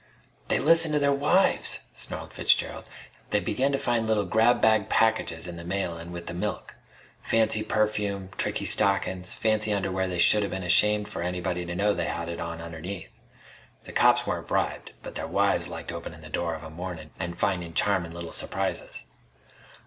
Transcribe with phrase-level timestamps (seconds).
[0.47, 2.89] "They listened to their wives!" snarled Fitzgerald.
[3.29, 6.73] "They begun to find little grabbag packages in the mail an' with the milk.
[7.21, 8.31] Fancy perfume.
[8.35, 9.35] Tricky stockin's.
[9.35, 13.15] Fancy underwear they shoulda been ashamed for anybody to know they had it on underneath.
[13.83, 17.35] The cops weren't bribed, but their wives liked openin' the door of a mornin' an'
[17.35, 19.05] findin' charmin' little surprises."